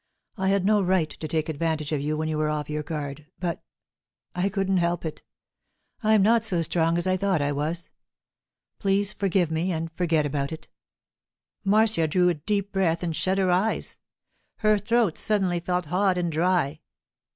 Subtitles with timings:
[0.35, 3.27] I had no right to take advantage of you when you were off your guard,
[3.39, 5.21] but—I couldn't help it;
[6.01, 7.87] I'm not so strong as I thought I was.
[8.79, 10.67] Please forgive me and forget about it.'
[11.63, 13.99] Marcia drew a deep breath and shut her eyes.
[14.55, 16.79] Her throat suddenly felt hot and dry.